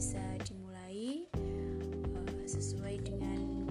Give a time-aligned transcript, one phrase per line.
[0.00, 3.68] bisa dimulai eh, sesuai dengan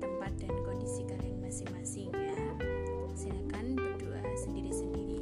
[0.00, 2.40] tempat dan kondisi kalian masing-masing ya.
[3.12, 5.20] Silakan berdoa sendiri-sendiri.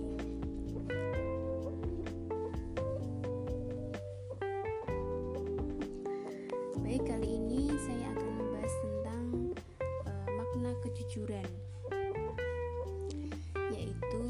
[6.78, 9.26] Baik, kali ini saya akan membahas tentang
[10.06, 11.50] uh, makna kejujuran.
[13.74, 14.22] Yaitu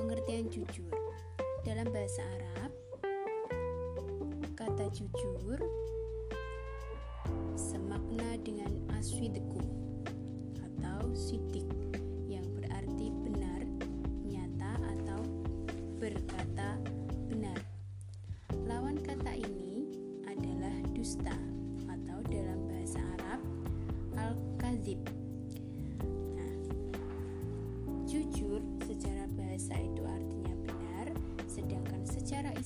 [0.00, 0.95] pengertian jujur
[2.06, 2.72] bahasa Arab,
[4.54, 5.58] kata jujur
[7.58, 9.75] semakna dengan aswidekum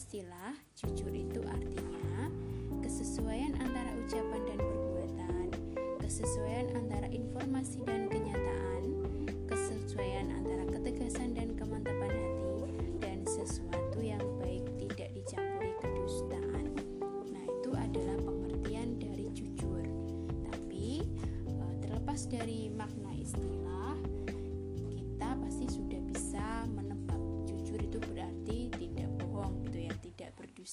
[0.01, 2.33] Istilah jujur itu artinya
[2.81, 5.47] kesesuaian antara ucapan dan perbuatan,
[6.01, 8.00] kesesuaian antara informasi dan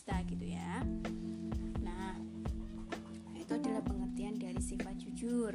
[0.08, 0.88] kita gitu ya.
[1.84, 2.16] Nah
[3.36, 5.52] itu adalah pengertian dari sifat jujur.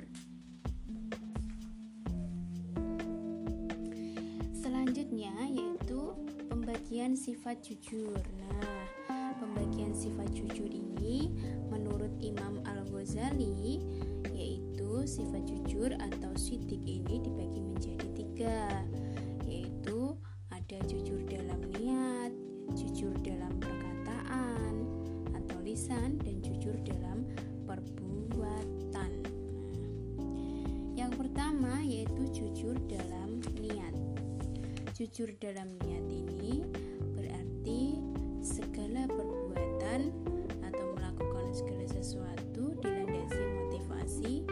[4.52, 6.12] Selanjutnya yaitu
[6.52, 8.20] pembagian sifat jujur.
[9.08, 11.32] Nah pembagian sifat jujur ini
[11.72, 13.80] menurut Imam Al-Ghazali
[14.36, 18.84] yaitu sifat jujur atau sidik ini dibagi menjadi tiga.
[31.12, 33.92] Yang pertama yaitu jujur dalam niat.
[34.96, 36.64] Jujur dalam niat ini
[37.12, 38.00] berarti
[38.40, 40.08] segala perbuatan
[40.64, 44.48] atau melakukan segala sesuatu dilandasi motivasi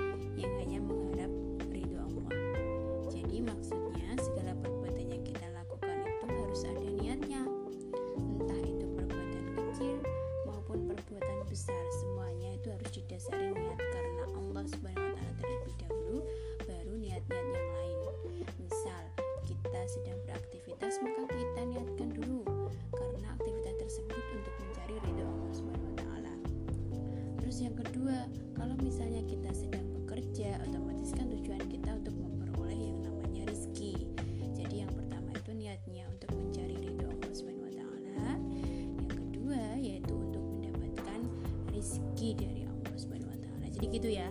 [42.37, 43.69] dari Allah Subhanahu wa.
[43.71, 44.29] Jadi gitu ya.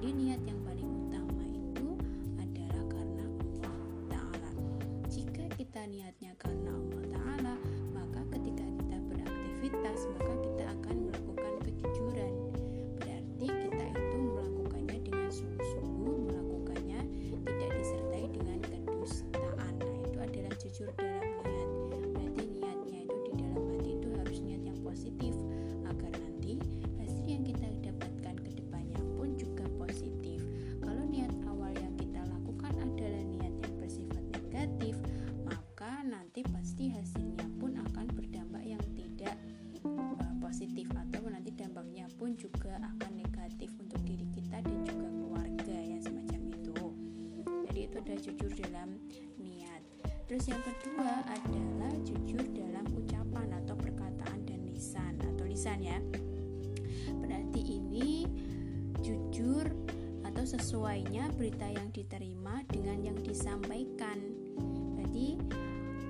[0.00, 0.55] Jadi niat yang
[50.36, 55.96] Terus yang kedua adalah jujur dalam ucapan atau perkataan dan lisan atau lisan ya.
[57.08, 58.28] Berarti ini
[59.00, 59.64] jujur
[60.28, 64.20] atau sesuainya berita yang diterima dengan yang disampaikan.
[65.00, 65.40] jadi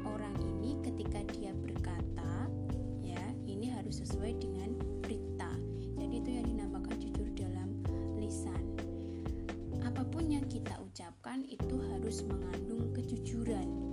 [0.03, 2.51] orang ini ketika dia berkata
[3.07, 4.75] ya, ini harus sesuai dengan
[5.07, 5.55] berita.
[6.03, 7.79] Jadi itu yang dinamakan jujur dalam
[8.19, 8.75] lisan.
[9.87, 13.86] Apa pun yang kita ucapkan itu harus mengandung kejujuran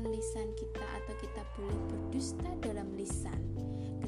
[0.00, 3.36] menggunakan lisan kita atau kita boleh berdusta dalam lisan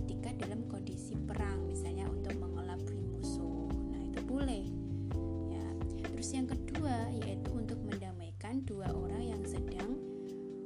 [0.01, 4.65] ketika dalam kondisi perang misalnya untuk mengelabui musuh nah itu boleh.
[5.53, 5.67] Ya.
[6.09, 10.01] Terus yang kedua yaitu untuk mendamaikan dua orang yang sedang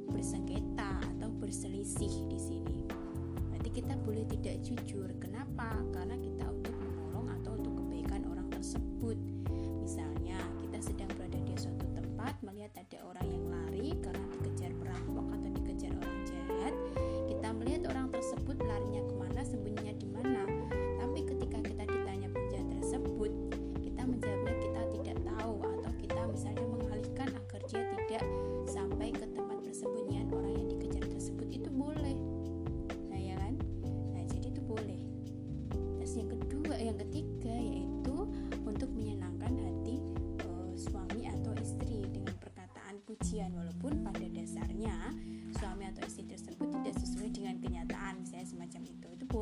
[0.07, 2.87] bersengketa atau berselisih di sini.
[3.51, 5.11] Berarti kita boleh tidak jujur.
[5.19, 5.75] Kenapa?
[5.91, 9.19] Karena kita untuk menolong atau untuk kebaikan orang tersebut.
[9.83, 14.36] Misalnya kita sedang berada di suatu tempat melihat ada orang yang lari karena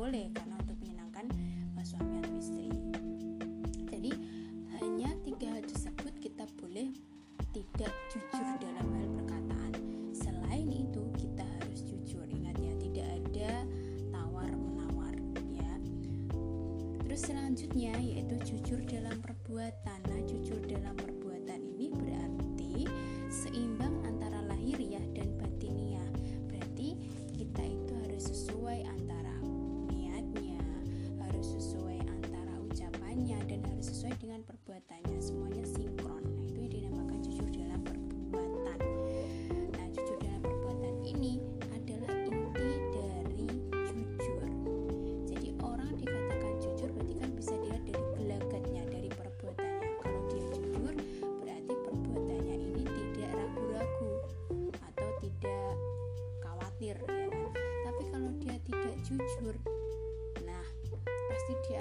[0.06, 1.26] boleh karena untuk menyenangkan
[1.74, 2.70] uh, suami atau istri.
[3.90, 4.14] Jadi
[4.78, 6.94] hanya tiga hal tersebut kita boleh
[7.50, 9.72] tidak jujur dalam hal perkataan.
[10.14, 12.22] Selain itu kita harus jujur.
[12.22, 13.52] Ingat ya tidak ada
[14.14, 15.18] tawar menawar
[15.50, 15.74] ya.
[17.02, 19.98] Terus selanjutnya yaitu jujur dalam perbuatan.
[20.06, 22.86] Nah jujur dalam perbuatan ini berarti
[23.26, 23.95] seimbang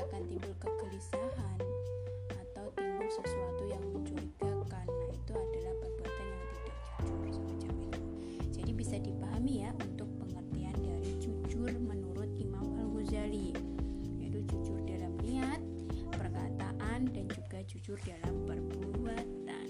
[0.05, 1.59] akan timbul kegelisahan
[2.29, 4.85] atau timbul sesuatu yang mencurigakan.
[4.85, 7.99] Nah itu adalah perbuatan yang tidak jujur semacam itu
[8.53, 13.57] jadi bisa dipahami ya untuk pengertian dari jujur menurut Imam Al-Ghazali
[14.21, 15.61] yaitu jujur dalam niat
[16.13, 19.67] perkataan dan juga jujur dalam perbuatan.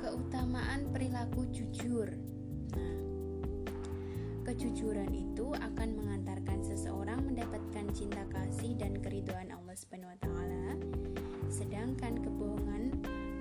[0.00, 2.08] Keutamaan perilaku jujur
[4.44, 10.76] Kejujuran itu akan mengantarkan seseorang mendapatkan cinta kasih dan keriduan Allah Subhanahu wa taala.
[11.48, 12.92] Sedangkan kebohongan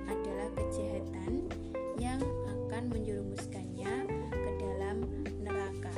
[0.07, 1.51] adalah kejahatan
[1.99, 3.93] yang akan menjerumuskannya
[4.31, 5.03] ke dalam
[5.43, 5.91] neraka.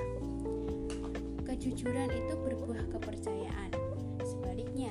[1.46, 3.78] Kejujuran itu berbuah kepercayaan.
[4.26, 4.90] Sebaliknya,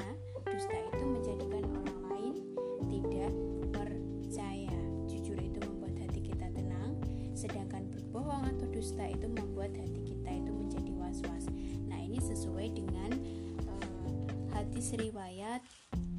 [14.84, 15.64] hadis riwayat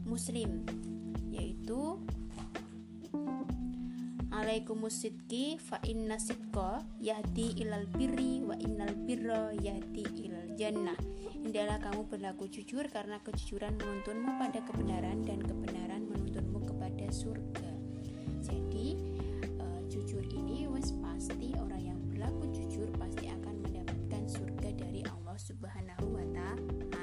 [0.10, 0.66] Muslim
[1.30, 2.02] yaitu
[4.34, 10.98] Alaikumus sidqi fa inna sidqa yahdi ilal birri wa innal birra yahdi ilal jannah.
[11.46, 17.70] Hendaklah kamu berlaku jujur karena kejujuran menuntunmu pada kebenaran dan kebenaran menuntunmu kepada surga.
[18.42, 18.98] Jadi
[19.62, 25.38] uh, jujur ini wes pasti orang yang berlaku jujur pasti akan mendapatkan surga dari Allah
[25.38, 26.95] Subhanahu wa taala.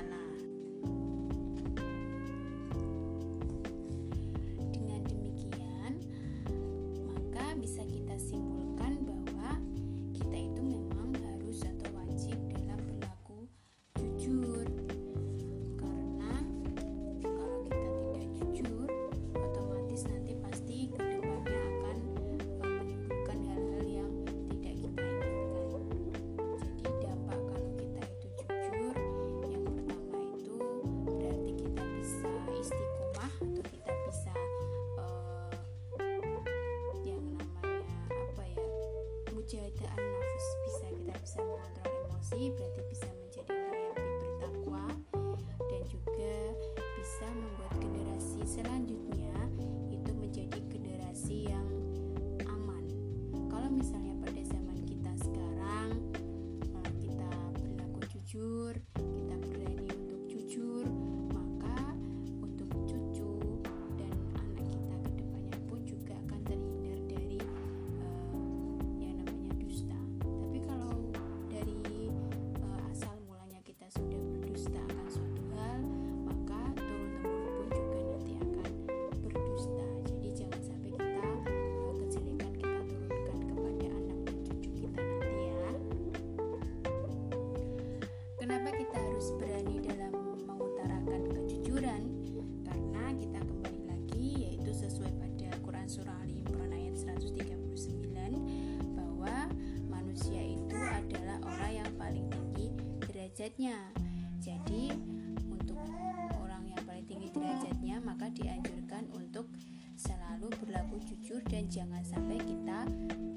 [110.61, 112.85] Berlaku jujur dan jangan sampai kita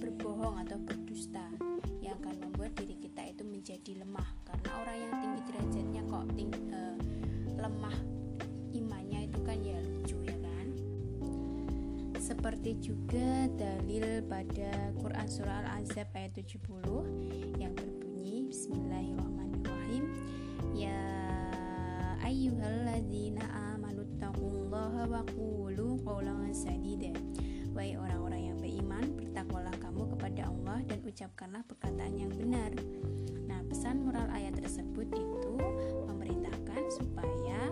[0.02, 1.46] berbohong atau berdusta.
[2.04, 4.30] Yang akan membuat diri kita itu menjadi lemah.
[4.44, 6.98] Karena orang yang tinggi derajatnya kok ting uh,
[7.56, 7.98] lemah
[8.76, 10.68] imannya itu kan ya lucu ya kan?
[12.20, 20.04] Seperti juga dalil pada Quran surah Al-Azab ayat 70 yang berbunyi Bismillahirrahmanirrahim.
[20.76, 21.00] Ya
[22.26, 23.65] ayyuhalladzina
[24.26, 27.14] amanu taqullaha wa qulu qawlan sadida
[27.76, 32.72] Wahai orang-orang yang beriman, bertakwalah kamu kepada Allah dan ucapkanlah perkataan yang benar.
[33.52, 35.56] Nah, pesan moral ayat tersebut itu
[36.08, 37.68] memerintahkan supaya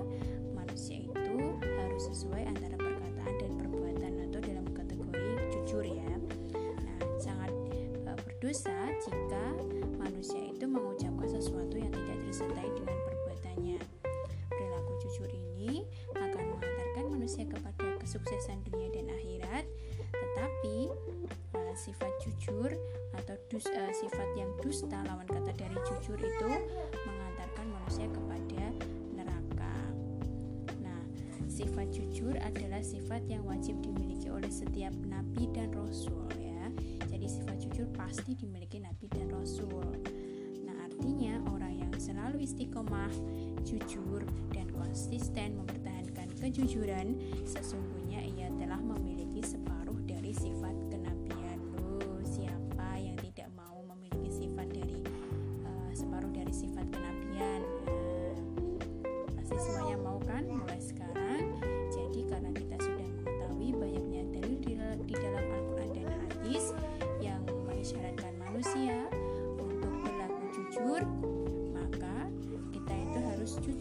[0.52, 6.14] manusia itu harus sesuai antara perkataan dan perbuatan atau dalam kategori jujur ya.
[6.84, 7.56] Nah, sangat
[8.04, 8.76] e, berdosa
[9.08, 9.56] jika
[9.96, 13.13] manusia itu mengucapkan sesuatu yang tidak disertai dengan perbuatannya.
[18.24, 19.68] Kesuksesan dunia dan akhirat
[20.16, 20.88] tetapi
[21.60, 22.72] uh, sifat jujur
[23.20, 26.52] atau dus, uh, sifat yang dusta lawan kata dari jujur itu
[27.04, 28.64] mengantarkan manusia kepada
[29.12, 29.76] neraka.
[30.80, 31.04] Nah,
[31.52, 36.72] sifat jujur adalah sifat yang wajib dimiliki oleh setiap nabi dan rasul ya.
[37.12, 40.00] Jadi sifat jujur pasti dimiliki nabi dan rasul.
[40.64, 43.12] Nah, artinya orang yang selalu istiqomah,
[43.68, 44.24] jujur
[44.56, 45.93] dan konsisten mempertahankan
[46.44, 47.16] kejujuran
[47.48, 49.73] sesungguhnya ia telah memiliki separuh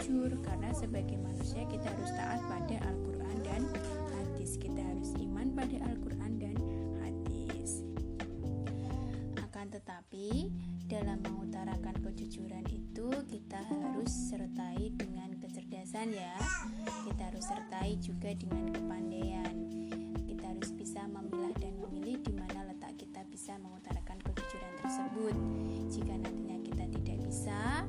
[0.03, 3.63] jujur karena sebagai manusia kita harus taat pada Al-Quran dan
[4.19, 6.03] hadis kita harus iman pada Al-Quran
[9.73, 10.53] Tetapi
[10.85, 16.37] dalam mengutarakan kejujuran itu kita harus sertai dengan kecerdasan ya.
[17.09, 19.55] Kita harus sertai juga dengan kepandaian.
[20.29, 25.37] Kita harus bisa memilah dan memilih di mana letak kita bisa mengutarakan kejujuran tersebut.
[25.89, 27.89] Jika nantinya kita tidak bisa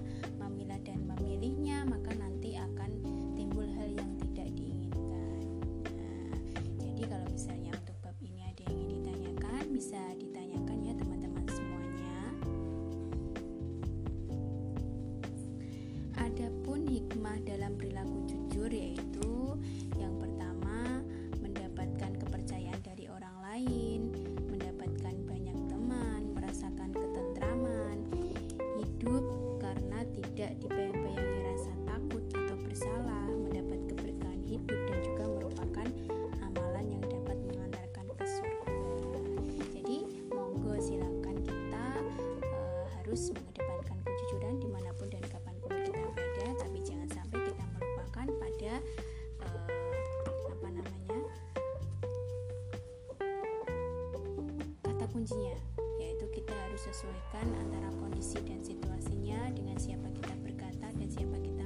[55.23, 55.55] kuncinya
[56.03, 61.63] yaitu kita harus sesuaikan antara kondisi dan situasinya dengan siapa kita berkata dan siapa kita